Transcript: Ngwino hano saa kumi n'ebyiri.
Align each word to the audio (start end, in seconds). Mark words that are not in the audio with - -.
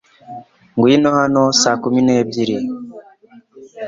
Ngwino 0.75 1.09
hano 1.19 1.43
saa 1.61 1.77
kumi 1.83 2.01
n'ebyiri. 2.03 2.57